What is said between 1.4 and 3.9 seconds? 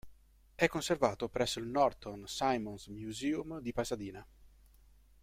il Norton Simon Museum di